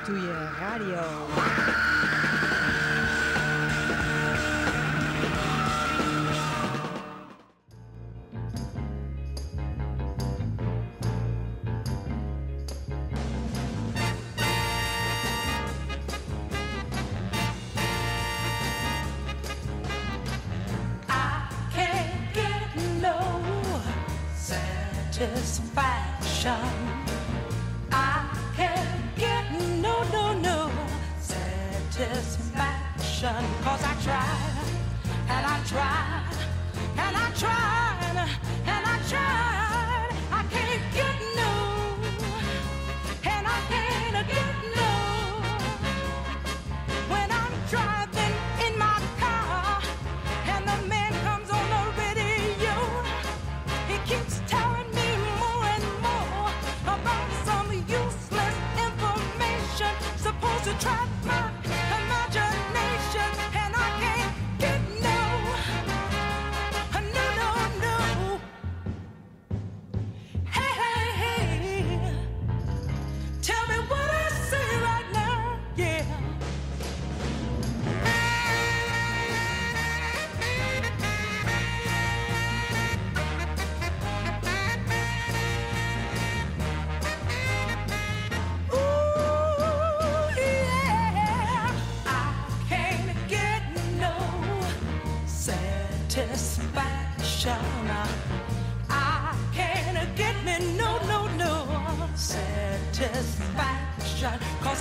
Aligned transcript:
Ratatouille 0.00 0.32
Radio. 0.58 2.49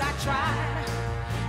I 0.02 0.11
tried 0.23 0.86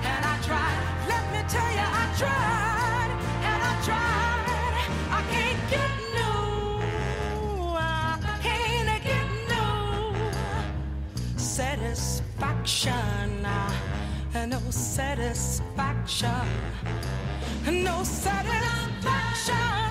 and 0.04 0.24
I 0.24 0.36
tried. 0.42 0.78
Let 1.08 1.24
me 1.32 1.40
tell 1.48 1.70
you, 1.78 1.86
I 2.02 2.04
tried 2.20 3.10
and 3.50 3.62
I 3.70 3.72
tried. 3.88 4.76
I 5.18 5.20
can't 5.32 5.62
get 5.70 5.92
no, 6.18 6.34
I 7.76 7.78
can't 8.42 9.02
get 9.04 9.28
no 9.48 9.66
satisfaction. 11.36 13.46
uh, 13.46 13.72
No 14.46 14.60
satisfaction. 14.70 16.46
No 17.66 18.02
satisfaction. 18.04 19.89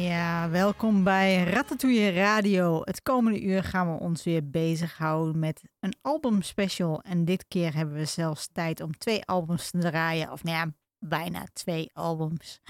Ja, 0.00 0.50
welkom 0.50 1.04
bij 1.04 1.44
Ratatouille 1.44 2.10
Radio. 2.10 2.80
Het 2.84 3.02
komende 3.02 3.42
uur 3.42 3.64
gaan 3.64 3.92
we 3.92 4.00
ons 4.00 4.24
weer 4.24 4.50
bezighouden 4.50 5.38
met 5.38 5.62
een 5.80 5.94
albumspecial. 6.02 7.02
En 7.02 7.24
dit 7.24 7.44
keer 7.48 7.74
hebben 7.74 7.94
we 7.94 8.04
zelfs 8.04 8.48
tijd 8.52 8.80
om 8.80 8.98
twee 8.98 9.24
albums 9.24 9.70
te 9.70 9.78
draaien. 9.78 10.32
Of 10.32 10.44
nou 10.44 10.56
ja, 10.56 10.72
bijna 10.98 11.46
twee 11.52 11.90
albums. 11.92 12.60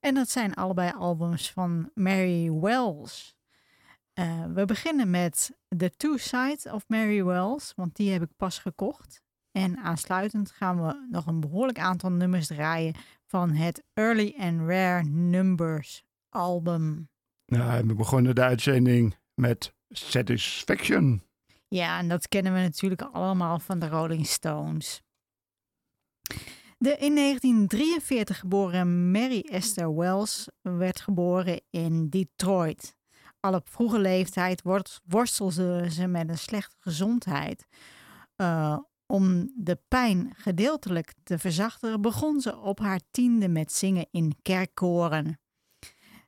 En 0.00 0.14
dat 0.14 0.30
zijn 0.30 0.54
allebei 0.54 0.92
albums 0.92 1.52
van 1.52 1.90
Mary 1.94 2.52
Wells. 2.52 3.36
Eh, 4.12 4.44
we 4.54 4.64
beginnen 4.64 5.10
met 5.10 5.56
The 5.76 5.92
Two 5.96 6.16
Sides 6.16 6.66
of 6.66 6.84
Mary 6.86 7.24
Wells, 7.24 7.72
want 7.76 7.96
die 7.96 8.12
heb 8.12 8.22
ik 8.22 8.36
pas 8.36 8.58
gekocht. 8.58 9.22
En 9.52 9.78
aansluitend 9.78 10.50
gaan 10.50 10.86
we 10.86 11.06
nog 11.10 11.26
een 11.26 11.40
behoorlijk 11.40 11.78
aantal 11.78 12.10
nummers 12.10 12.46
draaien 12.46 12.94
van 13.26 13.50
het 13.50 13.82
Early 13.92 14.34
and 14.38 14.60
Rare 14.68 15.04
Numbers 15.04 16.04
album. 16.34 17.08
Nou, 17.46 17.86
we 17.86 17.94
begonnen 17.94 18.34
de 18.34 18.42
uitzending 18.42 19.16
met 19.34 19.74
Satisfaction. 19.88 21.22
Ja, 21.68 21.98
en 21.98 22.08
dat 22.08 22.28
kennen 22.28 22.54
we 22.54 22.60
natuurlijk 22.60 23.02
allemaal 23.02 23.58
van 23.58 23.78
de 23.78 23.88
Rolling 23.88 24.26
Stones. 24.26 25.02
De 26.78 26.96
in 26.96 27.14
1943 27.14 28.38
geboren 28.38 29.10
Mary 29.10 29.40
Esther 29.40 29.94
Wells 29.94 30.48
werd 30.60 31.00
geboren 31.00 31.60
in 31.70 32.08
Detroit. 32.08 32.96
Al 33.40 33.54
op 33.54 33.68
vroege 33.68 33.98
leeftijd 33.98 34.62
worstelde 35.04 35.90
ze 35.90 36.06
met 36.06 36.28
een 36.28 36.38
slechte 36.38 36.76
gezondheid. 36.78 37.66
Eh, 38.36 38.78
om 39.06 39.52
de 39.56 39.78
pijn 39.88 40.32
gedeeltelijk 40.36 41.14
te 41.22 41.38
verzachten, 41.38 42.00
begon 42.00 42.40
ze 42.40 42.56
op 42.58 42.78
haar 42.78 43.00
tiende 43.10 43.48
met 43.48 43.72
zingen 43.72 44.06
in 44.10 44.36
kerkkoren. 44.42 45.38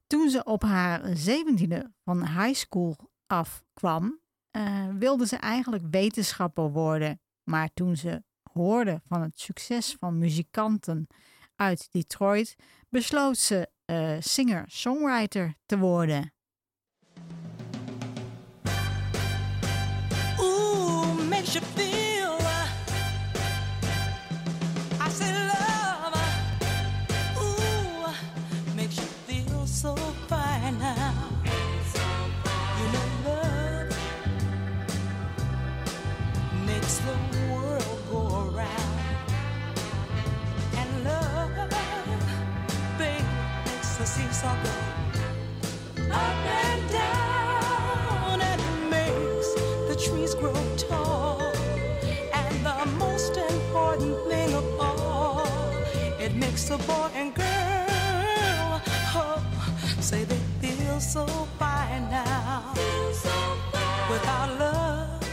Toen 0.06 0.30
ze 0.30 0.44
op 0.44 0.62
haar 0.62 1.16
zeventiende 1.16 1.92
van 2.04 2.26
high 2.26 2.54
school 2.54 2.96
afkwam, 3.26 4.20
eh, 4.50 4.88
wilde 4.98 5.26
ze 5.26 5.36
eigenlijk 5.36 5.84
wetenschapper 5.90 6.72
worden. 6.72 7.20
Maar 7.42 7.70
toen 7.74 7.96
ze 7.96 8.22
hoorde 8.52 9.00
van 9.04 9.22
het 9.22 9.40
succes 9.40 9.96
van 9.98 10.18
muzikanten 10.18 11.06
uit 11.56 11.88
Detroit, 11.92 12.56
besloot 12.88 13.36
ze 13.36 13.70
eh, 13.84 14.16
singer-songwriter 14.18 15.54
te 15.66 15.78
worden. 15.78 16.32
The 44.42 46.12
up 46.12 46.20
and 46.20 46.90
down 46.90 48.40
and 48.42 48.60
it 48.60 48.90
makes 48.90 49.54
the 49.88 49.96
trees 49.98 50.34
grow 50.34 50.52
tall. 50.76 51.40
And 52.34 52.54
the 52.64 52.86
most 52.98 53.36
important 53.38 54.16
thing 54.28 54.52
of 54.52 54.64
all, 54.78 55.46
it 56.20 56.34
makes 56.34 56.68
a 56.70 56.76
boy 56.76 57.10
and 57.14 57.34
girl 57.34 58.82
oh, 59.14 59.42
say 60.00 60.24
they 60.24 60.40
feel 60.60 61.00
so 61.00 61.26
fine 61.58 62.10
now. 62.10 62.74
Without 64.10 64.58
love, 64.58 65.28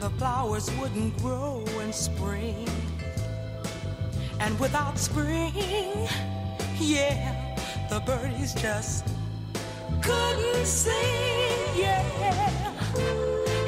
the 0.00 0.10
flowers 0.10 0.70
wouldn't 0.80 1.18
grow 1.18 1.64
in 1.82 1.92
spring. 1.92 2.66
And 4.40 4.58
without 4.58 4.98
spring, 4.98 6.08
yeah, 6.80 7.56
the 7.90 8.00
birdies 8.00 8.54
just 8.54 9.04
couldn't 10.02 10.66
sing, 10.66 10.94
yeah. 11.76 12.04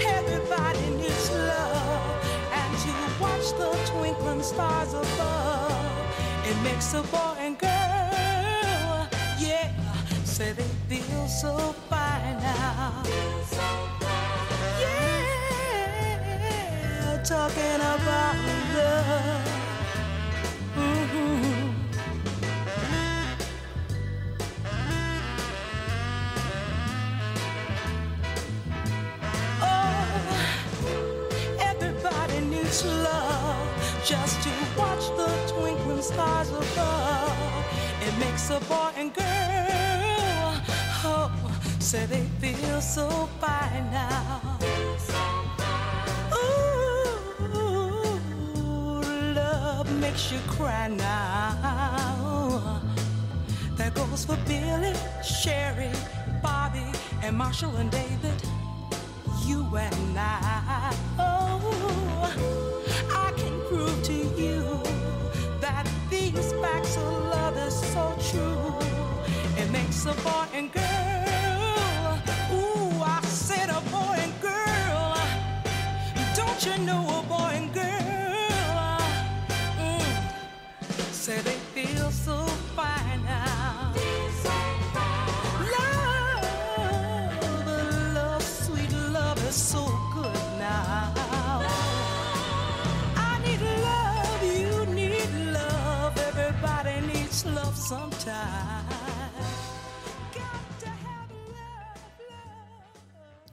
Everybody 0.07 0.91
needs 0.97 1.31
love, 1.31 2.25
and 2.53 2.79
to 2.83 2.93
watch 3.21 3.49
the 3.59 3.71
twinkling 3.91 4.43
stars 4.43 4.93
above, 4.95 5.73
it 6.47 6.57
makes 6.63 6.95
a 6.95 7.03
boy 7.03 7.37
and 7.39 7.59
girl, 7.59 7.71
feels 10.89 11.41
so 11.41 11.75
fine 11.89 12.37
now. 12.41 13.03
Yeah, 14.81 16.13
talking 17.25 17.81
about 17.95 18.37
love. 18.75 19.49
Mhm. 20.77 21.50
Just 34.05 34.43
to 34.43 34.51
watch 34.79 35.09
the 35.17 35.29
twinkling 35.53 36.03
stars 36.03 36.51
above. 36.51 37.67
It 38.03 38.17
makes 38.19 38.49
a 38.51 38.61
boy 38.61 38.91
and 38.97 39.13
girl, 39.13 40.55
oh, 41.05 41.31
say 41.79 42.07
they 42.07 42.25
feel 42.41 42.81
so 42.81 43.29
fine 43.41 43.91
now. 43.91 44.59
Ooh, 46.33 47.21
love 49.35 50.01
makes 50.01 50.33
you 50.33 50.39
cry 50.49 50.89
now. 50.89 52.81
That 53.77 53.95
goes 53.95 54.25
for 54.25 54.39
Billy, 54.47 54.95
Sherry, 55.23 55.91
Bobby, 56.43 56.87
and 57.23 57.37
Marshall 57.37 57.77
and 57.77 57.91
David. 57.91 58.43
You 59.47 59.65
and 59.77 60.19
I. 60.19 61.10
these 66.11 66.53
facts 66.55 66.97
of 66.97 67.05
love 67.31 67.57
is 67.57 67.75
so 67.93 68.15
true. 68.31 68.75
It 69.57 69.71
makes 69.71 70.05
a 70.07 70.15
boy 70.27 70.47
and 70.53 70.73
girl. 70.73 72.19
Ooh, 72.53 73.03
I 73.03 73.21
said 73.23 73.71
a 73.71 73.81
boy 73.95 74.17
and 74.27 74.35
girl. 74.43 75.17
Don't 76.35 76.67
you 76.67 76.77
know 76.85 77.03
a 77.19 77.23
boy 77.29 77.53
and 77.61 77.73
girl? 77.73 79.01
Mm. 79.79 81.13
Say 81.13 81.39
they 81.43 81.60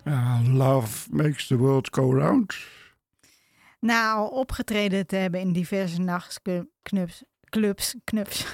Ja, 0.04 0.42
love 0.44 1.08
makes 1.12 1.48
the 1.48 1.58
world 1.58 1.94
go 1.94 2.14
round. 2.14 2.58
Al 3.88 4.28
opgetreden 4.28 5.08
te 5.08 5.16
hebben 5.16 5.40
in 5.40 5.54
diverse 5.54 6.02
nachtclubs, 6.02 7.24
clubs, 7.50 7.96
knups, 8.04 8.46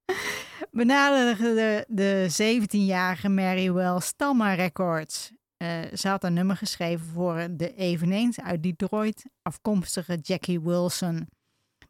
benaderde 0.70 1.54
de, 1.54 1.84
de 1.88 2.28
17-jarige 2.62 3.28
Mary 3.28 3.72
Wells 3.72 4.12
Talma 4.16 4.54
Records. 4.54 5.32
Eh, 5.56 5.80
ze 5.94 6.08
had 6.08 6.24
een 6.24 6.32
nummer 6.32 6.56
geschreven 6.56 7.06
voor 7.06 7.48
de 7.50 7.74
eveneens 7.74 8.40
uit 8.40 8.62
Detroit 8.62 9.24
afkomstige 9.42 10.18
Jackie 10.22 10.60
Wilson. 10.60 11.28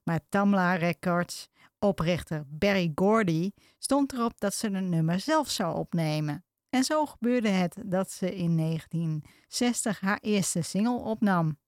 Maar 0.02 0.20
Tamla 0.28 0.74
Records 0.74 1.48
oprichter 1.78 2.44
Barry 2.48 2.92
Gordy 2.94 3.50
stond 3.78 4.12
erop 4.12 4.40
dat 4.40 4.54
ze 4.54 4.68
het 4.70 4.84
nummer 4.84 5.20
zelf 5.20 5.50
zou 5.50 5.76
opnemen. 5.76 6.44
En 6.70 6.84
zo 6.84 7.06
gebeurde 7.06 7.48
het 7.48 7.76
dat 7.84 8.10
ze 8.10 8.36
in 8.36 8.56
1960 8.56 10.00
haar 10.00 10.18
eerste 10.20 10.62
single 10.62 10.98
opnam. 10.98 11.58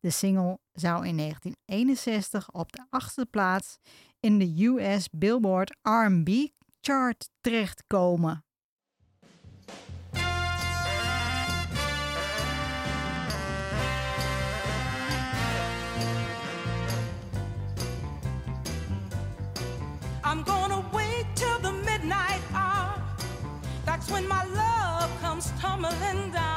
De 0.00 0.10
single 0.10 0.58
zou 0.72 1.06
in 1.06 1.16
1961 1.16 2.52
op 2.52 2.72
de 2.72 2.86
achtste 2.90 3.26
plaats 3.26 3.78
in 4.20 4.38
de 4.38 4.64
US 4.64 5.08
Billboard 5.10 5.76
R&B 5.82 6.28
chart 6.80 7.30
terechtkomen. 7.40 8.44
Tumbling 25.64 26.30
down. 26.30 26.53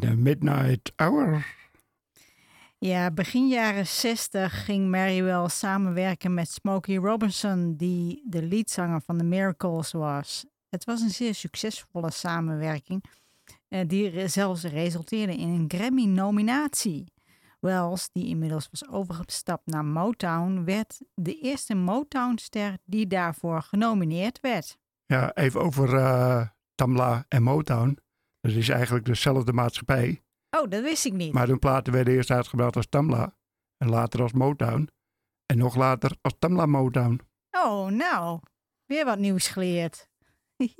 In 0.00 0.08
de 0.08 0.16
midnight 0.16 0.92
hour. 0.96 1.46
Ja, 2.78 3.10
begin 3.10 3.48
jaren 3.48 3.86
60 3.86 4.64
ging 4.64 4.90
Mary 4.90 5.22
Wells 5.22 5.58
samenwerken 5.58 6.34
met 6.34 6.50
Smokey 6.50 6.96
Robinson, 6.96 7.76
die 7.76 8.22
de 8.24 8.42
leadzanger 8.42 9.00
van 9.00 9.18
The 9.18 9.24
Miracles 9.24 9.92
was. 9.92 10.46
Het 10.68 10.84
was 10.84 11.00
een 11.00 11.10
zeer 11.10 11.34
succesvolle 11.34 12.10
samenwerking, 12.10 13.04
eh, 13.68 13.88
die 13.88 14.28
zelfs 14.28 14.64
resulteerde 14.64 15.36
in 15.36 15.48
een 15.48 15.64
Grammy-nominatie. 15.68 17.12
Wells, 17.60 18.08
die 18.12 18.26
inmiddels 18.26 18.68
was 18.70 18.88
overgestapt 18.88 19.66
naar 19.66 19.84
Motown, 19.84 20.64
werd 20.64 21.00
de 21.14 21.40
eerste 21.40 21.74
Motown-ster 21.74 22.78
die 22.84 23.06
daarvoor 23.06 23.62
genomineerd 23.62 24.40
werd. 24.40 24.78
Ja, 25.06 25.34
even 25.34 25.60
over 25.60 25.94
eh, 25.94 26.46
Tamla 26.74 27.24
en 27.28 27.42
Motown. 27.42 27.98
Dus 28.40 28.52
het 28.52 28.62
is 28.62 28.68
eigenlijk 28.68 29.04
dezelfde 29.04 29.52
maatschappij. 29.52 30.22
Oh, 30.50 30.70
dat 30.70 30.82
wist 30.82 31.04
ik 31.04 31.12
niet. 31.12 31.32
Maar 31.32 31.46
hun 31.46 31.58
platen 31.58 31.92
werden 31.92 32.14
eerst 32.14 32.30
uitgebracht 32.30 32.76
als 32.76 32.88
Tamla. 32.88 33.36
En 33.76 33.88
later 33.88 34.22
als 34.22 34.32
Motown. 34.32 34.88
En 35.46 35.58
nog 35.58 35.76
later 35.76 36.16
als 36.20 36.34
Tamla 36.38 36.66
Motown. 36.66 37.20
Oh, 37.50 37.86
nou. 37.86 38.40
Weer 38.86 39.04
wat 39.04 39.18
nieuws 39.18 39.48
geleerd. 39.48 40.08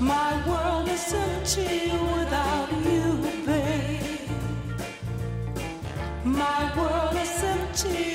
My 0.00 0.42
world 0.46 0.88
is 0.88 1.12
empty 1.12 1.90
without 1.90 2.47
my 6.48 6.64
world 6.76 7.14
is 7.14 7.44
empty. 7.44 8.07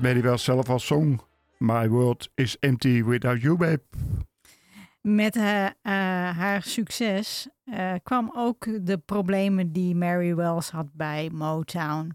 Mary 0.00 0.22
Wells 0.22 0.46
wel 0.46 0.56
zelf 0.56 0.68
als 0.68 0.86
song 0.86 1.20
My 1.58 1.88
world 1.88 2.28
is 2.34 2.58
empty 2.58 3.02
without 3.04 3.40
you, 3.40 3.56
babe. 3.56 3.80
Met 5.00 5.36
eh, 5.36 5.66
eh, 5.66 5.72
haar 6.36 6.62
succes 6.62 7.48
eh, 7.64 7.94
kwam 8.02 8.32
ook 8.34 8.86
de 8.86 8.98
problemen 8.98 9.72
die 9.72 9.94
Mary 9.94 10.34
Wells 10.34 10.70
had 10.70 10.92
bij 10.92 11.30
Motown. 11.30 12.14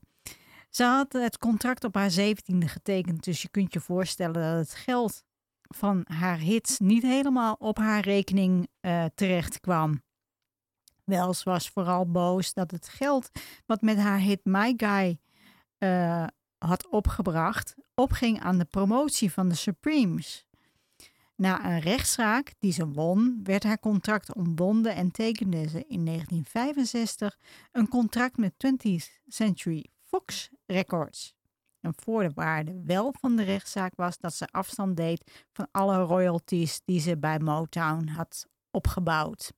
Ze 0.70 0.84
had 0.84 1.14
het 1.14 1.38
contract 1.38 1.84
op 1.84 1.96
haar 1.96 2.12
zeventiende 2.12 2.68
getekend, 2.68 3.24
dus 3.24 3.42
je 3.42 3.50
kunt 3.50 3.74
je 3.74 3.80
voorstellen 3.80 4.34
dat 4.34 4.68
het 4.68 4.76
geld 4.76 5.24
van 5.62 6.06
haar 6.08 6.38
hits 6.38 6.80
niet 6.80 7.04
helemaal 7.04 7.56
op 7.60 7.78
haar 7.78 8.02
rekening 8.02 8.68
terecht 9.16 9.60
kwam. 9.60 10.02
Wells 11.04 11.44
was 11.44 11.70
vooral 11.70 12.12
boos 12.12 12.54
dat 12.54 12.72
het 12.72 12.88
geld 12.88 13.32
wat 13.66 13.82
met 13.82 13.98
haar 13.98 14.20
hit 14.20 14.46
My 14.46 14.74
Guy 14.78 15.20
had 16.66 16.88
opgebracht, 16.88 17.76
opging 17.96 18.40
aan 18.40 18.58
de 18.58 18.66
promotie 18.66 19.32
van 19.32 19.50
de 19.50 19.56
Supremes. 19.56 20.46
Na 21.36 21.66
een 21.66 21.80
rechtszaak 21.80 22.54
die 22.60 22.72
ze 22.72 22.88
won, 22.88 23.40
werd 23.44 23.64
haar 23.64 23.80
contract 23.80 24.36
ontbonden 24.36 24.96
en 24.96 25.12
tekende 25.12 25.70
ze 25.70 25.86
in 25.88 26.06
1965 26.06 27.38
een 27.72 27.88
contract 27.88 28.38
met 28.38 28.54
20th 28.54 29.24
Century 29.28 29.86
Fox 30.04 30.50
Records. 30.66 31.36
Een 31.80 31.94
voorwaarde 31.96 32.82
wel 32.86 33.14
van 33.20 33.36
de 33.36 33.44
rechtszaak 33.44 33.96
was 33.96 34.18
dat 34.18 34.34
ze 34.34 34.48
afstand 34.48 34.98
deed 34.98 35.46
van 35.52 35.68
alle 35.72 35.98
royalties 35.98 36.82
die 36.86 37.00
ze 37.00 37.18
bij 37.18 37.40
Motown 37.40 38.08
had 38.08 38.48
opgebouwd. 38.72 39.52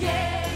yeah. 0.00 0.49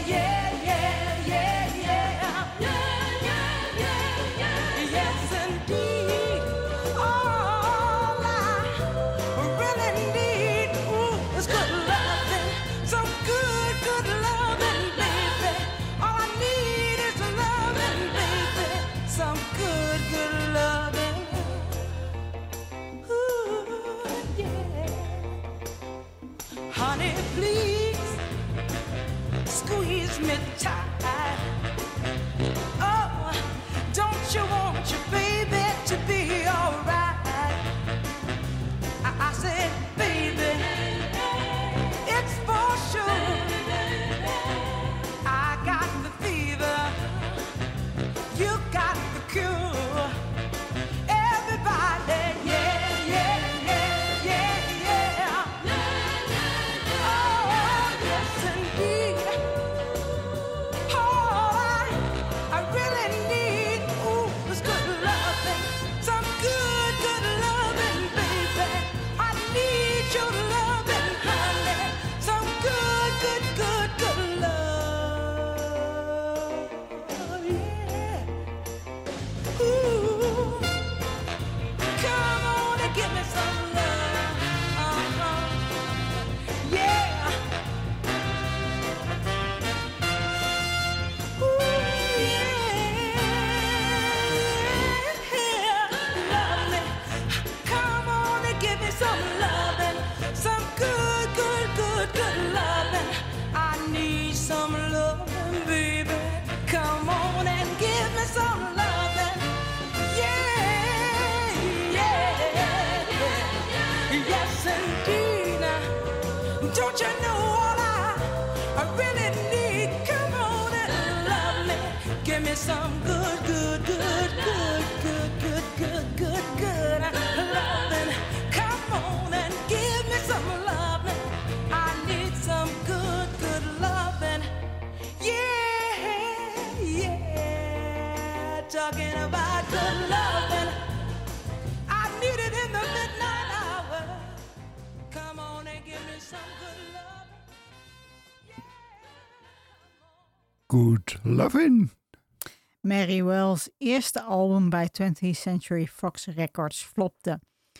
Mary 153.05 153.23
Wells' 153.23 153.69
eerste 153.77 154.21
album 154.21 154.69
bij 154.69 154.89
20th 155.01 155.29
Century 155.29 155.87
Fox 155.87 156.25
Records 156.25 156.83
flopte. 156.83 157.39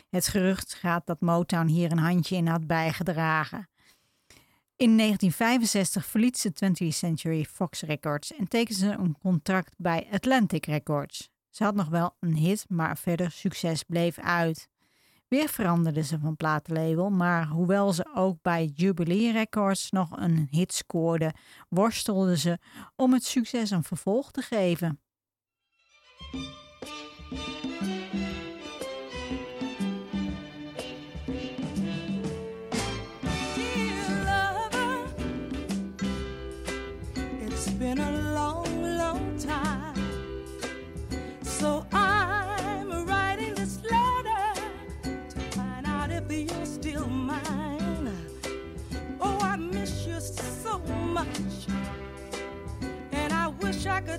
Het 0.09 0.27
gerucht 0.27 0.73
gaat 0.73 1.05
dat 1.05 1.21
Motown 1.21 1.67
hier 1.67 1.91
een 1.91 1.97
handje 1.97 2.35
in 2.35 2.47
had 2.47 2.67
bijgedragen. 2.67 3.69
In 4.75 4.97
1965 4.97 6.05
verliet 6.05 6.37
ze 6.37 6.49
20th 6.49 6.87
Century 6.87 7.43
Fox 7.43 7.81
Records 7.81 8.35
en 8.35 8.47
tekende 8.47 8.79
ze 8.79 8.91
een 8.91 9.17
contract 9.17 9.73
bij 9.77 10.07
Atlantic 10.11 10.65
Records. 10.65 11.29
Ze 11.49 11.63
had 11.63 11.75
nog 11.75 11.87
wel 11.87 12.15
een 12.19 12.35
hit, 12.35 12.65
maar 12.67 12.97
verder 12.97 13.31
succes 13.31 13.83
bleef 13.83 14.19
uit. 14.19 14.69
Weer 15.27 15.49
veranderde 15.49 16.03
ze 16.03 16.19
van 16.19 16.35
platenlabel, 16.35 17.09
maar 17.09 17.47
hoewel 17.47 17.93
ze 17.93 18.09
ook 18.15 18.41
bij 18.41 18.65
Jubilee 18.65 19.31
Records 19.31 19.91
nog 19.91 20.17
een 20.17 20.47
hit 20.51 20.73
scoorde, 20.73 21.33
worstelde 21.69 22.37
ze 22.37 22.59
om 22.95 23.13
het 23.13 23.23
succes 23.25 23.69
een 23.69 23.83
vervolg 23.83 24.31
te 24.31 24.41
geven. 24.41 24.99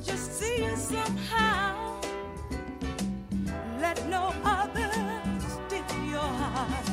Just 0.07 0.38
see 0.38 0.64
you 0.64 0.77
somehow. 0.77 1.86
Let 3.87 4.09
no 4.09 4.35
other 4.44 4.90
steal 5.38 5.99
your 6.14 6.31
heart 6.42 6.88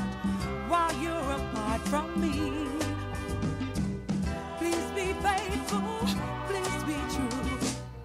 while 0.70 0.94
you're 1.04 1.32
apart 1.40 1.82
from 1.92 2.08
me. 2.22 2.68
Please 4.60 4.88
be 5.00 5.08
faithful, 5.26 5.82
please 6.48 6.84
be 6.92 7.00
true. 7.16 7.58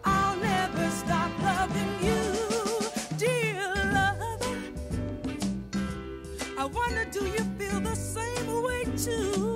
I'll 0.04 0.38
never 0.38 0.88
stop 1.02 1.30
loving 1.42 1.94
you, 2.08 2.22
dear 3.18 3.60
lover. 3.96 4.38
I 6.58 6.64
wonder, 6.64 7.04
do 7.12 7.26
you 7.26 7.44
feel 7.58 7.80
the 7.80 7.94
same 7.94 8.48
way 8.62 8.84
too? 8.96 9.47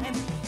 Time. 0.00 0.41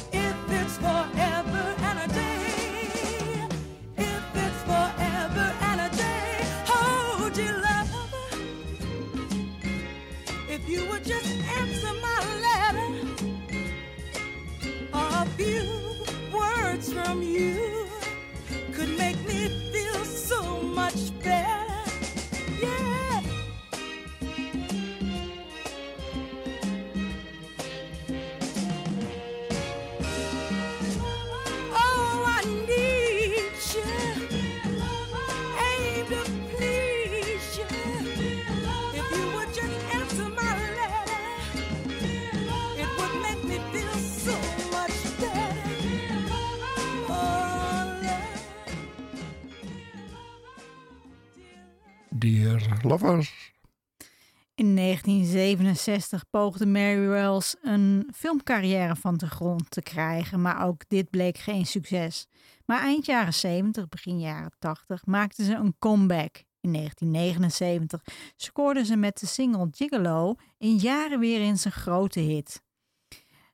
1967 55.85 56.31
poogde 56.31 56.67
Mary 56.67 57.09
Wells 57.09 57.57
een 57.63 58.09
filmcarrière 58.15 58.97
van 58.97 59.17
de 59.17 59.27
grond 59.27 59.71
te 59.71 59.83
krijgen, 59.83 60.43
maar 60.43 60.67
ook 60.67 60.89
dit 60.89 61.11
bleek 61.11 61.39
geen 61.39 61.67
succes. 61.67 62.27
Maar 62.67 62.81
eind 62.81 63.07
jaren 63.07 63.35
70, 63.35 63.89
begin 63.89 64.21
jaren 64.21 64.53
80 64.59 65.07
maakte 65.07 65.45
ze 65.45 65.55
een 65.55 65.75
comeback. 65.79 66.43
In 66.61 66.73
1979 66.73 68.03
scoorde 68.37 68.85
ze 68.85 68.97
met 68.97 69.21
de 69.21 69.27
single 69.27 69.69
Gigolo 69.71 70.35
in 70.59 70.77
jaren 70.77 71.19
weer 71.19 71.41
in 71.41 71.59
zijn 71.59 71.75
grote 71.75 72.21
hit. 72.21 72.63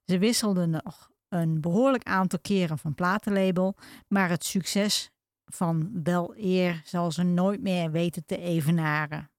Ze 0.05 0.19
wisselde 0.19 0.67
nog 0.67 1.11
een 1.29 1.61
behoorlijk 1.61 2.05
aantal 2.05 2.39
keren 2.39 2.79
van 2.79 2.95
platenlabel, 2.95 3.77
maar 4.09 4.29
het 4.29 4.45
succes 4.45 5.11
van 5.45 5.89
Bel 5.93 6.35
Eer 6.37 6.83
zal 6.85 7.13
ze 7.13 7.23
nooit 7.23 7.63
meer 7.63 7.91
weten 7.91 8.25
te 8.27 8.39
evenaren. 8.39 9.31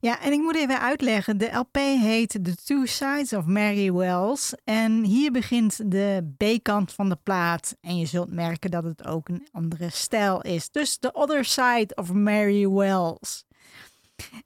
Ja, 0.00 0.20
en 0.20 0.32
ik 0.32 0.38
moet 0.38 0.56
even 0.56 0.80
uitleggen. 0.80 1.38
De 1.38 1.50
LP 1.52 1.76
heet 1.76 2.30
The 2.30 2.54
Two 2.64 2.84
Sides 2.84 3.32
of 3.32 3.44
Mary 3.44 3.92
Wells. 3.92 4.54
En 4.64 5.04
hier 5.04 5.32
begint 5.32 5.90
de 5.90 6.34
B-kant 6.36 6.92
van 6.92 7.08
de 7.08 7.18
plaat. 7.22 7.76
En 7.80 7.98
je 7.98 8.06
zult 8.06 8.32
merken 8.32 8.70
dat 8.70 8.84
het 8.84 9.06
ook 9.06 9.28
een 9.28 9.48
andere 9.52 9.90
stijl 9.90 10.40
is. 10.42 10.70
Dus 10.70 10.98
The 10.98 11.12
Other 11.12 11.44
Side 11.44 11.94
of 11.94 12.12
Mary 12.12 12.68
Wells. 12.68 13.44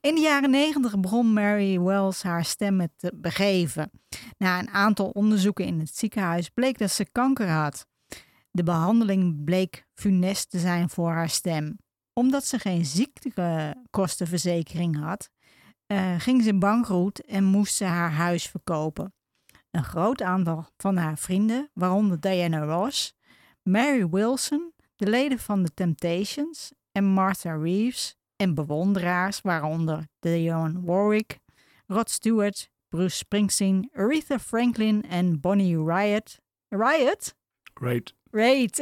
In 0.01 0.15
de 0.15 0.21
jaren 0.21 0.49
negentig 0.49 0.99
begon 0.99 1.33
Mary 1.33 1.79
Wells 1.79 2.23
haar 2.23 2.45
stem 2.45 2.87
te 2.97 3.11
begeven. 3.15 3.91
Na 4.37 4.59
een 4.59 4.69
aantal 4.69 5.09
onderzoeken 5.09 5.65
in 5.65 5.79
het 5.79 5.97
ziekenhuis 5.97 6.49
bleek 6.49 6.77
dat 6.77 6.91
ze 6.91 7.05
kanker 7.11 7.49
had. 7.49 7.87
De 8.51 8.63
behandeling 8.63 9.43
bleek 9.43 9.85
funest 9.93 10.49
te 10.49 10.59
zijn 10.59 10.89
voor 10.89 11.11
haar 11.11 11.29
stem. 11.29 11.77
Omdat 12.13 12.45
ze 12.45 12.59
geen 12.59 12.85
ziektekostenverzekering 12.85 14.99
had, 14.99 15.29
uh, 15.87 16.19
ging 16.19 16.43
ze 16.43 16.57
bankroet 16.57 17.25
en 17.25 17.43
moest 17.43 17.75
ze 17.75 17.85
haar 17.85 18.11
huis 18.11 18.47
verkopen. 18.47 19.13
Een 19.71 19.83
groot 19.83 20.21
aantal 20.21 20.67
van 20.77 20.97
haar 20.97 21.17
vrienden, 21.17 21.69
waaronder 21.73 22.19
Diana 22.19 22.65
Ross, 22.65 23.15
Mary 23.63 24.09
Wilson, 24.09 24.73
de 24.95 25.09
leden 25.09 25.39
van 25.39 25.63
The 25.63 25.73
Temptations 25.73 26.71
en 26.91 27.05
Martha 27.05 27.55
Reeves 27.55 28.15
en 28.35 28.53
bewonderaars, 28.53 29.41
waaronder 29.41 30.07
Dionne 30.19 30.81
Warwick, 30.81 31.39
Rod 31.87 32.09
Stewart, 32.09 32.69
Bruce 32.89 33.17
Springsteen, 33.17 33.89
Aretha 33.93 34.39
Franklin 34.39 35.03
en 35.03 35.39
Bonnie 35.39 35.83
Riot. 35.83 36.39
Riot? 36.69 37.35
Great. 37.73 38.13
Great. 38.31 38.81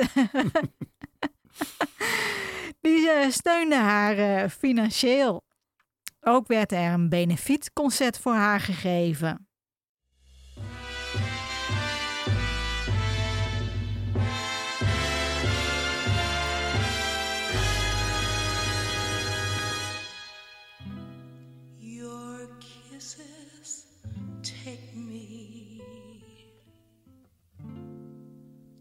Die 2.81 3.07
uh, 3.07 3.29
steunde 3.29 3.75
haar 3.75 4.17
uh, 4.17 4.49
financieel. 4.49 5.43
Ook 6.21 6.47
werd 6.47 6.71
er 6.71 6.93
een 6.93 7.09
benefietconcert 7.09 8.17
voor 8.17 8.33
haar 8.33 8.59
gegeven. 8.59 9.45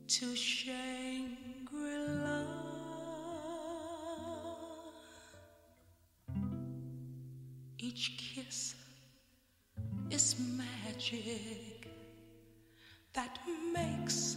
To 0.07 0.35
Shangri-La. 0.35 1.00
Each 7.91 8.17
kiss 8.17 8.77
is 10.11 10.37
magic 10.39 11.89
that 13.15 13.37
makes 13.75 14.37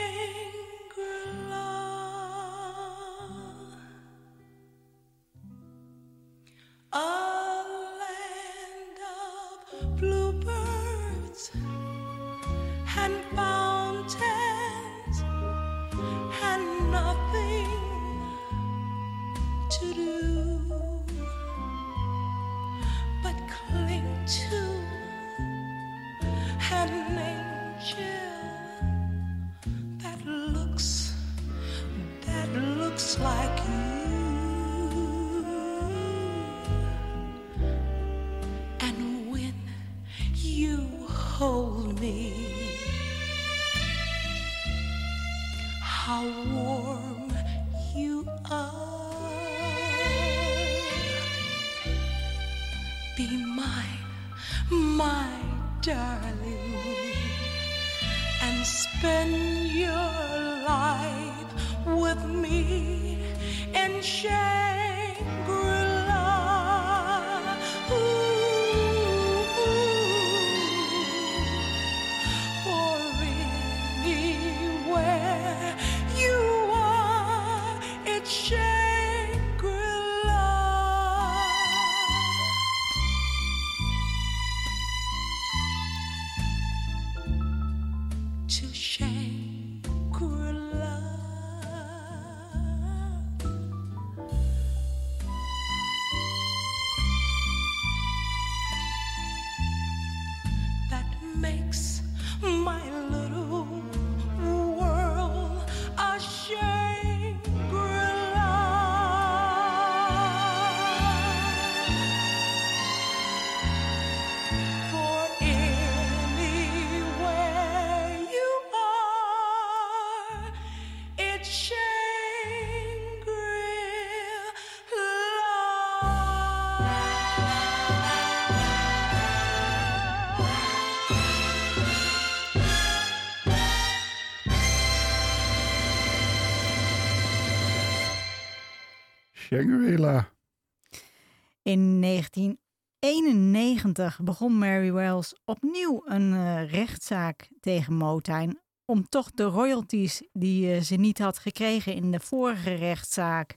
In 141.62 142.00
1991 142.00 144.20
begon 144.22 144.58
Mary 144.58 144.92
Wells 144.92 145.34
opnieuw 145.44 146.02
een 146.04 146.34
eh, 146.34 146.70
rechtszaak 146.70 147.48
tegen 147.60 147.94
Motown 147.94 148.58
om 148.84 149.08
toch 149.08 149.30
de 149.30 149.44
royalties 149.44 150.22
die 150.32 150.72
eh, 150.72 150.80
ze 150.80 150.94
niet 150.94 151.18
had 151.18 151.38
gekregen 151.38 151.94
in 151.94 152.10
de 152.10 152.20
vorige 152.20 152.74
rechtszaak 152.74 153.56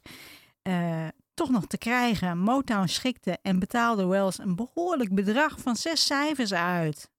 eh, 0.61 1.07
toch 1.33 1.49
nog 1.49 1.67
te 1.67 1.77
krijgen. 1.77 2.37
Motown 2.37 2.87
schikte 2.87 3.37
en 3.41 3.59
betaalde 3.59 4.05
Wells 4.05 4.39
een 4.39 4.55
behoorlijk 4.55 5.15
bedrag 5.15 5.59
van 5.59 5.75
zes 5.75 6.05
cijfers 6.05 6.53
uit. 6.53 7.09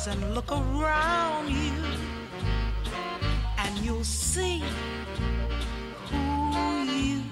Rise 0.00 0.14
and 0.14 0.34
look 0.34 0.50
around 0.52 1.48
you, 1.50 1.72
and 3.58 3.78
you'll 3.78 4.04
see 4.04 4.62
who 6.10 6.84
you 6.84 7.22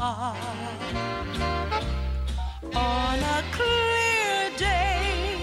are. 0.00 0.36
On 2.74 3.18
a 3.18 3.42
clear 3.52 4.50
day, 4.56 5.38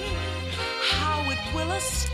how 0.91 1.29
it 1.31 1.55
will 1.55 1.71
astound 1.71 2.12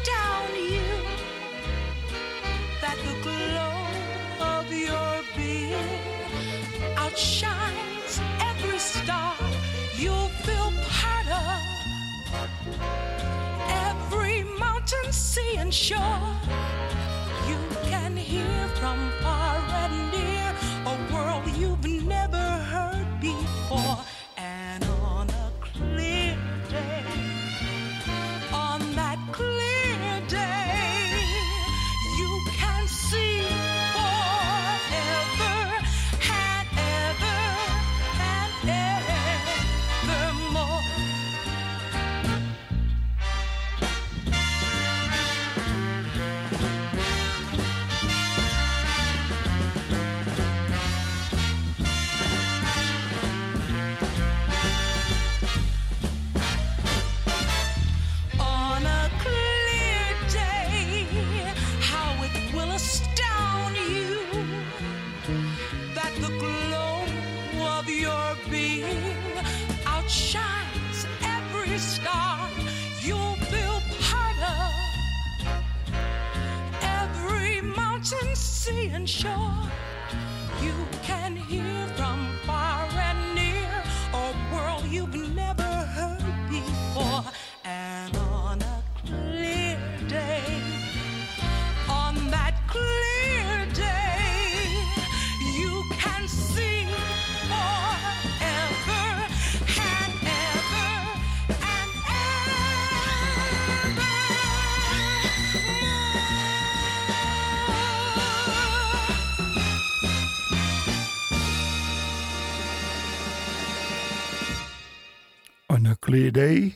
On 115.80 115.86
a 115.86 115.96
clear 116.00 116.32
day, 116.32 116.76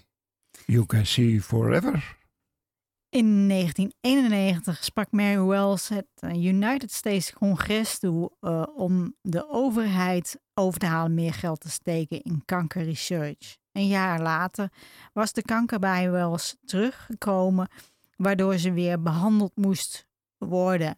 you 0.65 0.85
can 0.85 1.05
see 1.05 1.41
forever. 1.41 2.17
In 3.09 3.47
1991 3.47 4.83
sprak 4.83 5.11
Mary 5.11 5.41
Wells 5.41 5.89
het 5.89 6.07
eh, 6.15 6.45
United 6.45 6.91
States 6.91 7.33
Congres 7.33 7.99
toe 7.99 8.31
eh, 8.39 8.63
om 8.75 9.15
de 9.21 9.49
overheid 9.49 10.39
over 10.53 10.79
te 10.79 10.85
halen 10.85 11.13
meer 11.13 11.33
geld 11.33 11.59
te 11.59 11.69
steken 11.69 12.21
in 12.21 12.41
kankerresearch. 12.45 13.57
Een 13.71 13.87
jaar 13.87 14.21
later 14.21 14.71
was 15.13 15.33
de 15.33 15.41
kanker 15.41 15.79
bij 15.79 16.11
Wells 16.11 16.57
teruggekomen, 16.65 17.69
waardoor 18.15 18.57
ze 18.57 18.71
weer 18.71 19.01
behandeld 19.01 19.55
moest 19.55 20.07
worden. 20.37 20.95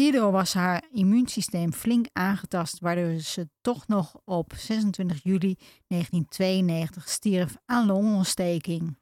Hierdoor 0.00 0.32
was 0.32 0.54
haar 0.54 0.84
immuunsysteem 0.92 1.72
flink 1.72 2.06
aangetast, 2.12 2.78
waardoor 2.78 3.18
ze 3.18 3.48
toch 3.60 3.86
nog 3.88 4.20
op 4.24 4.52
26 4.56 5.22
juli 5.22 5.56
1992 5.86 7.08
stierf 7.08 7.56
aan 7.66 7.86
longontsteking. 7.86 8.99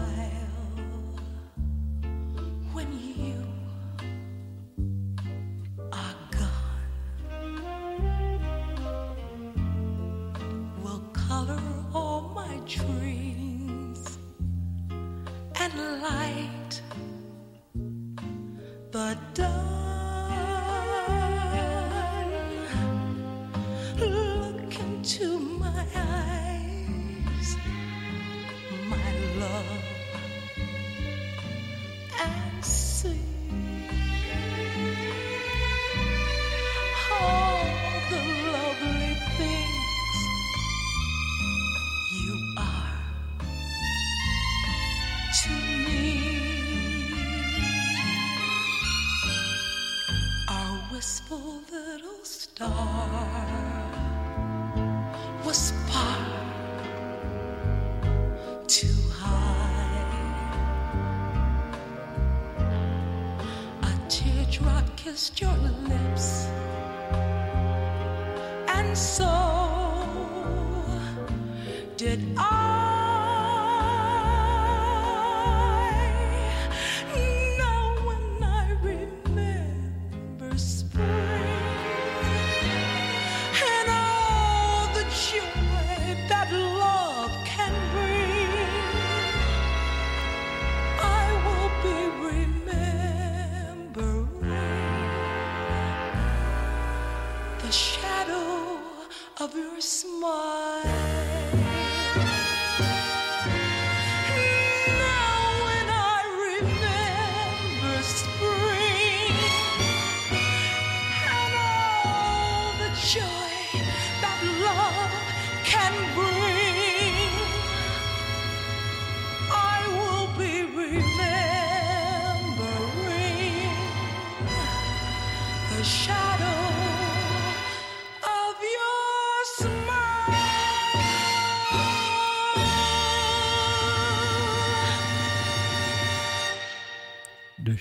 When 2.72 2.88
you 2.92 3.44
are 5.92 6.16
gone 6.32 7.14
will 10.82 11.04
color 11.12 11.62
all 11.94 12.32
my 12.34 12.56
dreams 12.66 14.18
and 15.60 15.72
light 16.02 16.82
the 18.90 19.16
dawn 19.34 19.53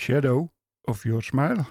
Shadow 0.03 0.51
of 0.81 1.03
Your 1.03 1.23
Smile. 1.23 1.65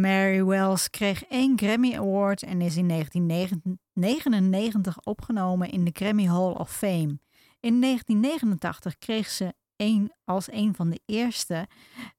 Mary 0.00 0.44
Wells 0.44 0.90
kreeg 0.90 1.24
één 1.24 1.58
Grammy 1.58 1.94
Award 1.94 2.42
en 2.42 2.60
is 2.60 2.76
in 2.76 2.88
1999 2.88 5.00
opgenomen 5.00 5.70
in 5.70 5.84
de 5.84 5.90
Grammy 5.92 6.26
Hall 6.26 6.52
of 6.52 6.70
Fame. 6.70 7.18
In 7.60 7.80
1989 7.80 8.98
kreeg 8.98 9.28
ze 9.28 9.54
een, 9.76 10.12
als 10.24 10.52
een 10.52 10.74
van 10.74 10.90
de 10.90 11.00
eerste 11.06 11.68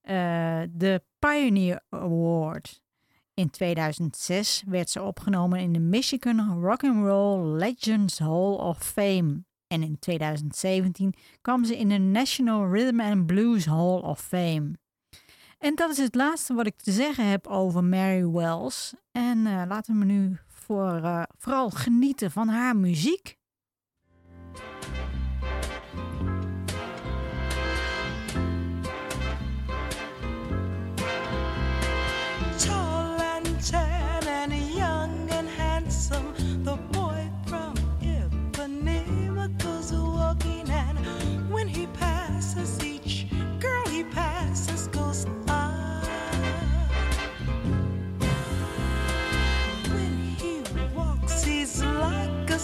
eh, 0.01 0.61
de 0.71 1.03
Pioneer 1.19 1.83
Award. 1.89 2.81
In 3.33 3.49
2006 3.49 4.63
werd 4.67 4.89
ze 4.89 5.01
opgenomen 5.01 5.59
in 5.59 5.73
de 5.73 5.79
Michigan 5.79 6.61
Rock 6.61 6.83
and 6.83 7.05
Roll 7.05 7.57
Legends 7.57 8.19
Hall 8.19 8.53
of 8.53 8.77
Fame. 8.77 9.46
En 9.67 9.83
in 9.83 9.99
2017 9.99 11.13
kwam 11.41 11.65
ze 11.65 11.77
in 11.77 11.89
de 11.89 11.97
National 11.97 12.73
Rhythm 12.73 12.99
and 12.99 13.25
Blues 13.25 13.65
Hall 13.65 13.99
of 13.99 14.19
Fame. 14.21 14.71
En 15.59 15.75
dat 15.75 15.89
is 15.89 15.97
het 15.97 16.15
laatste 16.15 16.53
wat 16.53 16.65
ik 16.65 16.81
te 16.81 16.91
zeggen 16.91 17.25
heb 17.25 17.47
over 17.47 17.83
Mary 17.83 18.27
Wells. 18.27 18.93
En 19.11 19.45
eh, 19.45 19.63
laten 19.67 19.99
we 19.99 20.05
nu 20.05 20.37
voor, 20.47 20.95
eh, 21.03 21.23
vooral 21.37 21.69
genieten 21.69 22.31
van 22.31 22.47
haar 22.47 22.75
muziek. 22.75 23.37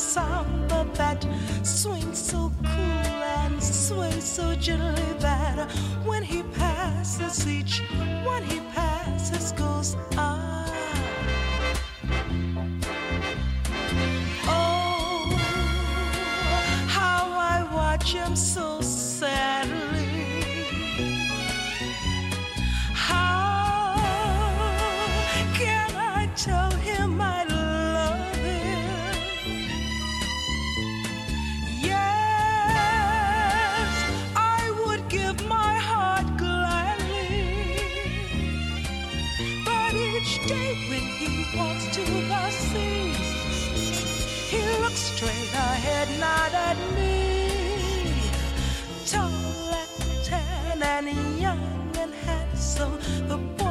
Samba 0.03 0.85
that 0.95 1.25
swings 1.63 2.19
so 2.19 2.51
cool 2.61 3.23
and 3.39 3.63
sways 3.63 4.23
so 4.23 4.53
gently 4.55 5.13
that 5.19 5.71
when 6.03 6.21
he 6.21 6.43
passes, 6.59 7.47
each 7.47 7.81
one 8.25 8.43
he 8.43 8.59
passes 8.75 9.53
goes 9.53 9.95
not 46.43 46.53
at 46.53 46.77
me. 46.95 48.29
Tall 49.05 49.29
and 49.79 50.23
tan 50.23 50.83
and 50.83 51.39
young 51.39 51.91
and 51.97 52.13
handsome, 52.13 52.99
the 53.29 53.62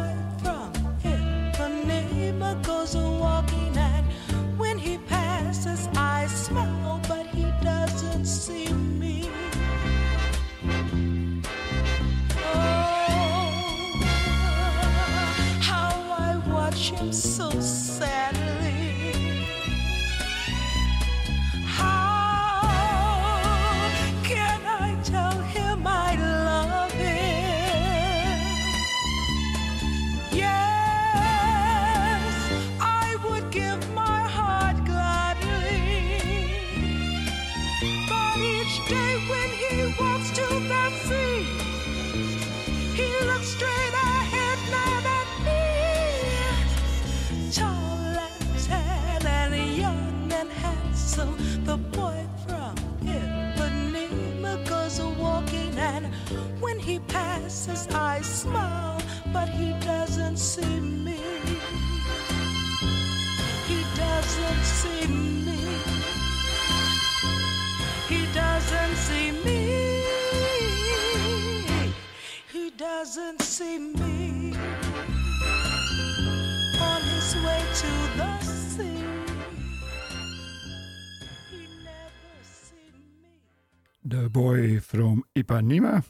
Ipanema. 85.43 86.03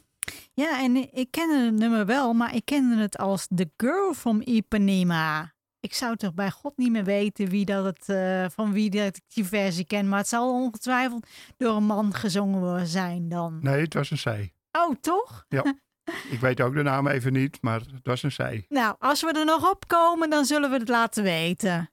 Ja, 0.55 0.83
en 0.83 1.15
ik 1.15 1.31
kende 1.31 1.65
het 1.65 1.75
nummer 1.75 2.07
wel, 2.07 2.33
maar 2.33 2.55
ik 2.55 2.65
kende 2.65 2.97
het 2.97 3.19
als 3.19 3.47
The 3.55 3.71
Girl 3.77 4.15
from 4.15 4.41
Ipanema. 4.41 5.55
Ik 5.81 5.95
zou 5.95 6.17
toch 6.17 6.35
bij 6.35 6.51
God 6.51 6.77
niet 6.77 6.91
meer 6.91 7.05
weten 7.05 7.49
wie 7.49 7.65
dat 7.65 7.85
het, 7.85 8.09
eh, 8.09 8.47
van 8.49 8.73
wie 8.73 8.91
dat 8.91 9.17
ik 9.17 9.23
die 9.29 9.45
versie 9.45 9.85
ken. 9.85 10.09
Maar 10.09 10.19
het 10.19 10.29
zal 10.29 10.53
ongetwijfeld 10.53 11.27
door 11.57 11.77
een 11.77 11.85
man 11.85 12.15
gezongen 12.15 12.87
zijn 12.87 13.29
dan. 13.29 13.59
Nee, 13.61 13.81
het 13.81 13.95
was 13.95 14.11
een 14.11 14.19
zij. 14.19 14.53
Oh, 14.73 14.95
toch? 15.01 15.47
Ik 16.31 16.41
weet 16.41 16.61
ook 16.61 16.75
de 16.75 16.83
naam 16.83 17.07
even 17.07 17.33
niet, 17.33 17.59
maar 17.61 17.81
het 17.81 18.07
was 18.07 18.23
een 18.23 18.33
zij. 18.33 18.65
Nou, 18.69 18.97
als 18.99 19.23
we 19.23 19.33
er 19.33 19.45
nog 19.45 19.71
op 19.71 19.89
komen, 19.89 20.31
dan 20.31 20.45
zullen 20.45 20.71
we 20.71 20.79
het 20.79 20.89
laten 20.89 21.23
weten. 21.23 21.91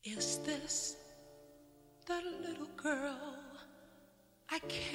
Is 0.00 0.38
this 0.44 0.97
the 2.08 2.22
little 2.48 2.72
girl 2.74 3.36
I 4.50 4.58
carried? 4.60 4.88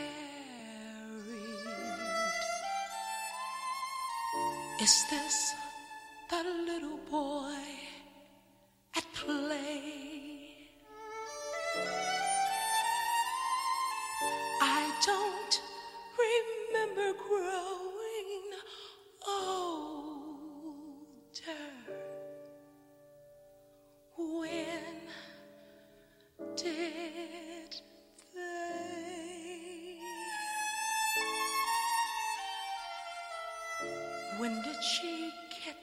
Is 4.82 5.05
this 5.11 5.53
the 6.32 6.43
little 6.66 6.97
boy 7.11 7.53
at 8.97 9.05
play? 9.14 9.80
I 14.59 14.91
don't 15.05 15.61
remember 16.26 17.14
growing 17.30 18.45
older. 19.28 19.72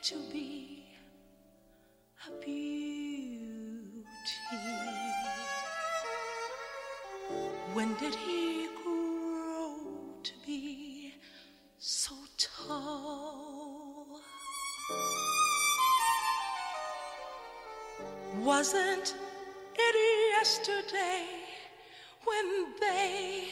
To 0.03 0.15
be 0.33 0.83
a 2.27 2.31
beauty? 2.43 4.05
When 7.75 7.95
did 7.95 8.15
he 8.15 8.69
grow 8.83 9.77
to 10.23 10.33
be 10.47 11.13
so 11.79 12.15
tall? 12.39 14.21
Wasn't 18.43 19.15
it 19.77 19.97
yesterday 20.39 21.27
when 22.25 22.47
they 22.81 23.51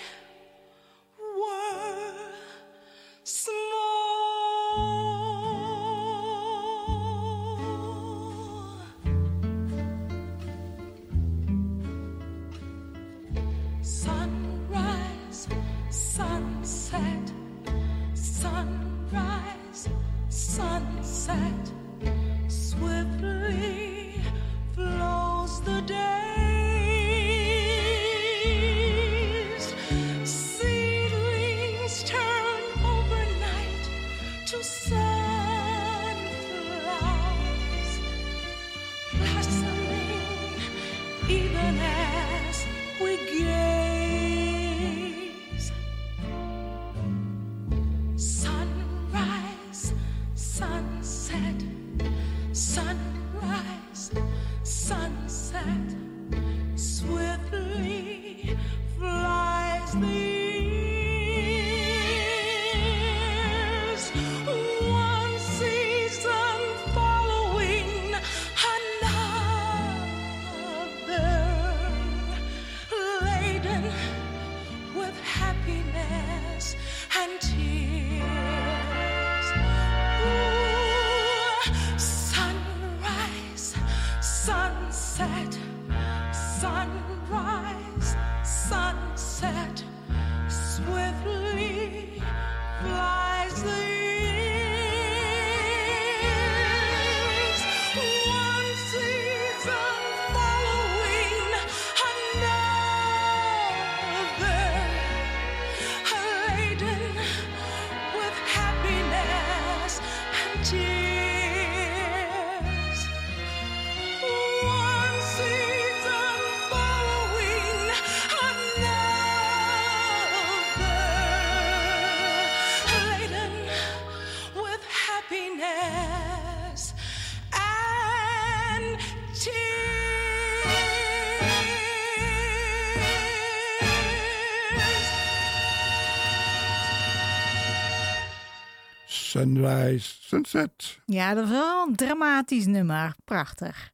Sunrise 139.39 140.17
Sunset. 140.21 141.01
Ja, 141.05 141.35
dat 141.35 141.45
is 141.45 141.51
wel 141.51 141.87
een 141.87 141.95
dramatisch 141.97 142.67
nummer. 142.67 143.15
Prachtig. 143.25 143.93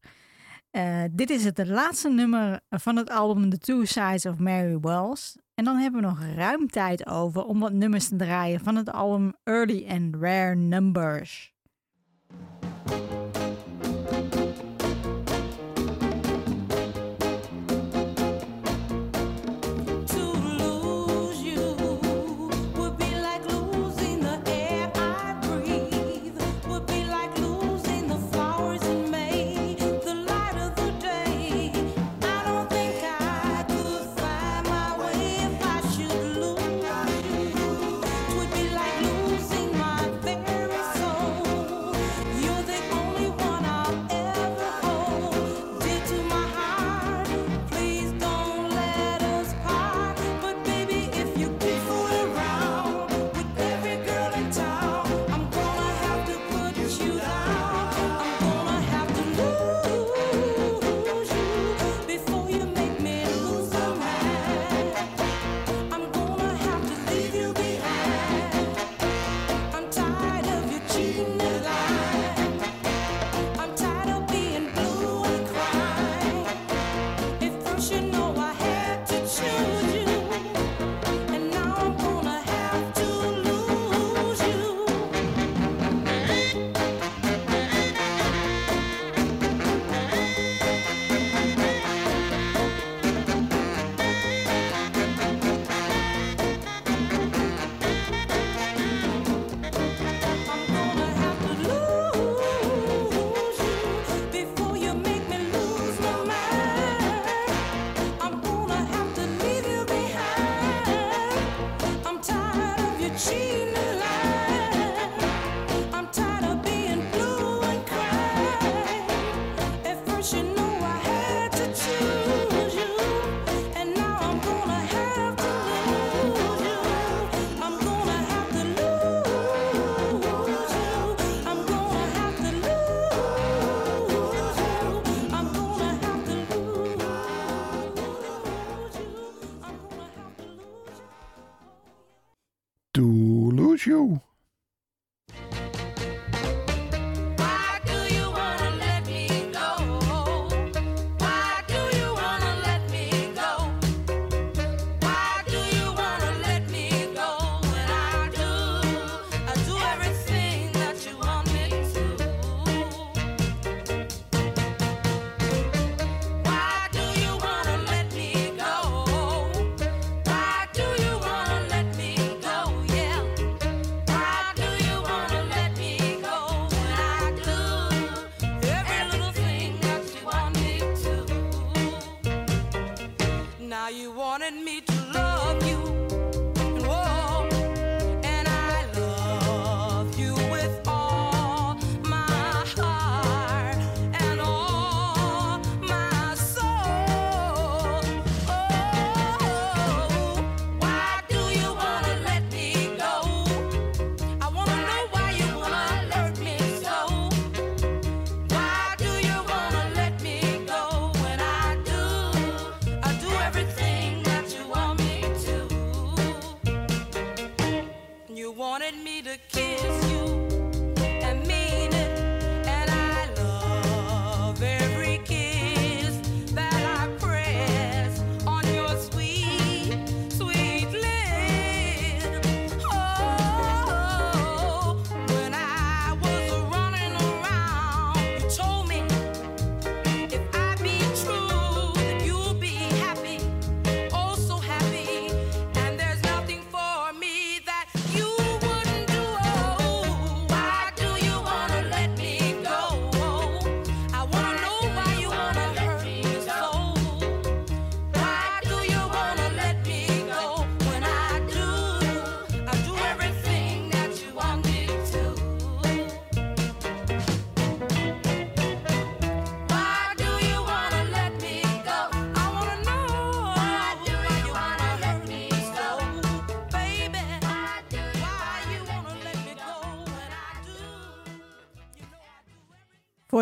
Eh, 0.70 1.02
dit 1.10 1.30
is 1.30 1.44
het 1.44 1.66
laatste 1.66 2.10
nummer 2.10 2.60
van 2.70 2.96
het 2.96 3.10
album 3.10 3.50
The 3.50 3.58
Two 3.58 3.84
Sides 3.84 4.26
of 4.26 4.38
Mary 4.38 4.78
Wells. 4.80 5.36
En 5.54 5.64
dan 5.64 5.76
hebben 5.76 6.00
we 6.00 6.06
nog 6.06 6.20
ruim 6.36 6.68
tijd 6.68 7.06
over 7.06 7.44
om 7.44 7.60
wat 7.60 7.72
nummers 7.72 8.08
te 8.08 8.16
draaien 8.16 8.60
van 8.60 8.76
het 8.76 8.90
album 8.90 9.34
Early 9.42 9.86
and 9.88 10.16
Rare 10.20 10.54
Numbers. 10.54 11.54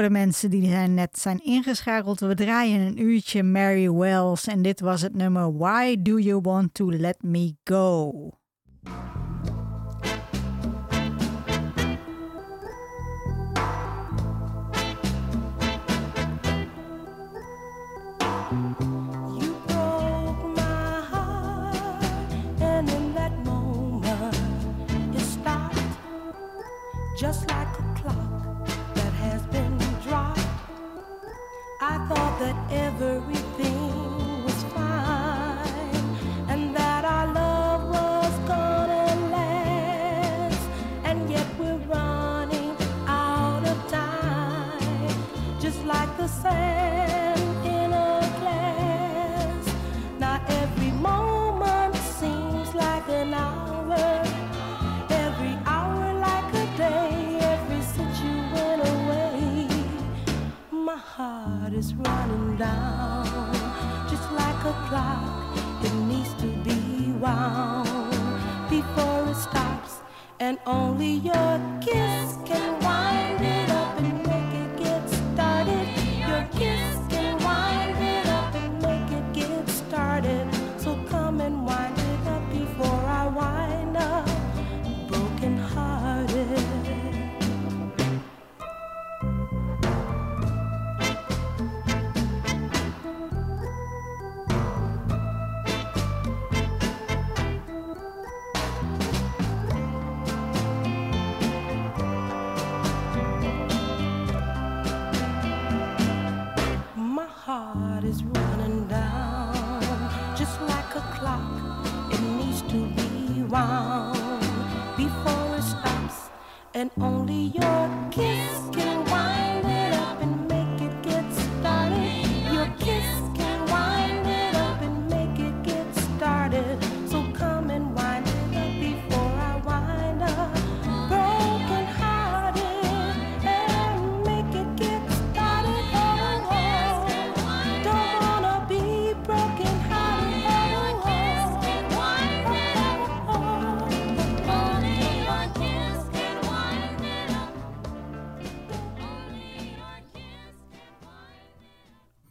de 0.03 0.11
mensen 0.11 0.51
die 0.51 0.69
zijn 0.69 0.95
net 0.95 1.19
zijn 1.19 1.45
ingeschakeld, 1.45 2.21
we 2.21 2.35
draaien 2.35 2.81
een 2.81 3.03
uurtje 3.03 3.43
Mary 3.43 3.91
Wells 3.91 4.47
en 4.47 4.63
dit 4.63 4.81
was 4.81 5.03
het 5.03 5.15
nummer 5.15 5.57
Why 5.57 6.03
Do 6.03 6.19
You 6.19 6.41
Want 6.41 6.75
to 6.75 6.91
Let 6.91 7.23
Me 7.23 7.55
Go? 7.65 8.42
that 32.43 32.57
every 32.73 33.52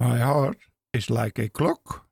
My 0.01 0.17
heart 0.17 0.57
is 0.93 1.11
like 1.11 1.37
a 1.37 1.47
clock. 1.47 2.07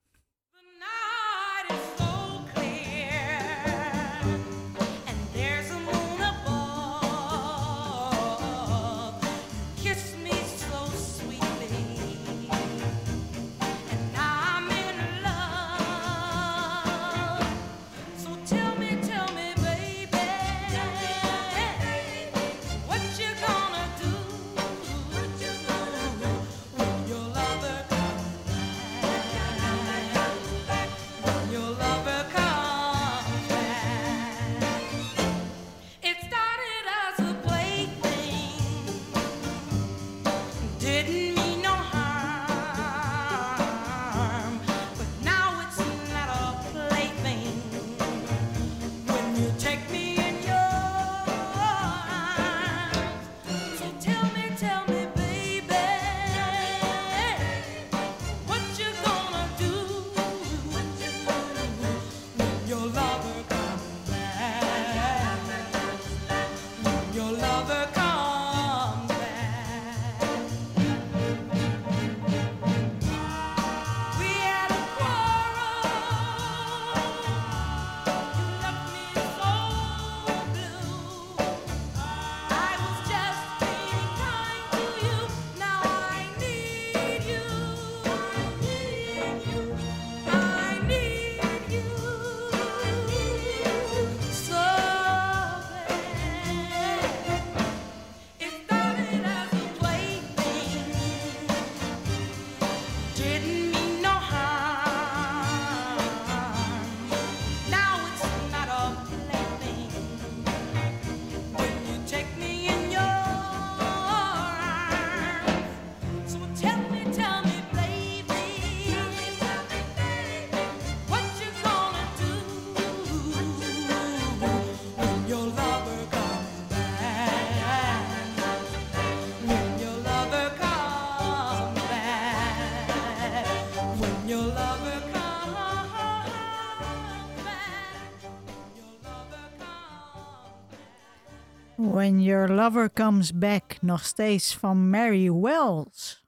When 142.00 142.22
Your 142.22 142.48
Lover 142.48 142.90
Comes 142.90 143.32
Back, 143.32 143.78
nog 143.82 144.06
steeds 144.06 144.56
van 144.56 144.90
Mary 144.90 145.30
Wells. 145.30 146.24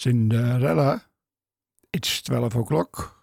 Cinderella. 0.00 1.02
It's 1.92 2.22
12 2.22 2.56
o'clock. 2.56 3.19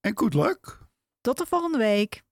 en 0.00 0.18
good 0.18 0.34
luck. 0.34 0.78
Tot 1.20 1.38
de 1.38 1.46
volgende 1.46 1.78
week. 1.78 2.22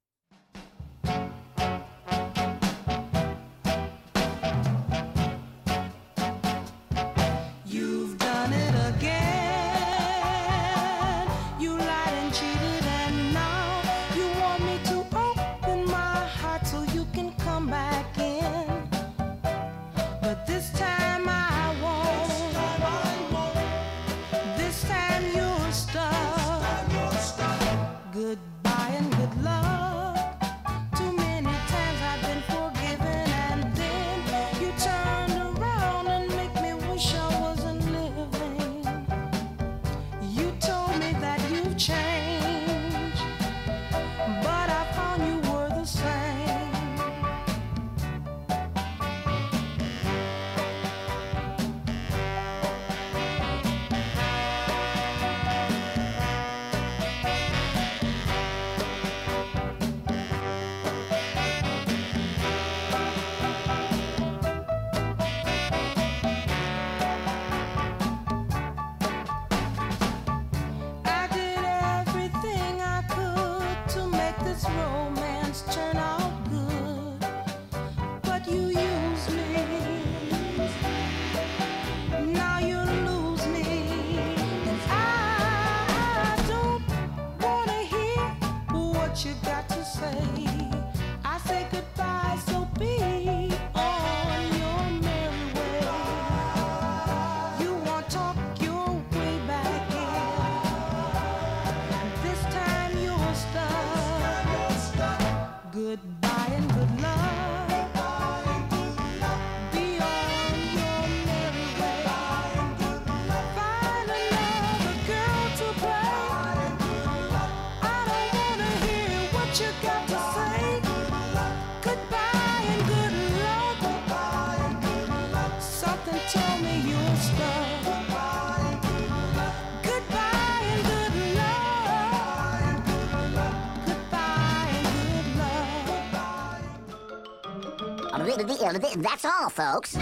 And 138.77 138.83
good 138.83 139.03
luck. 139.03 139.21
That's 139.21 139.25
all, 139.25 139.49
folks. 139.49 139.97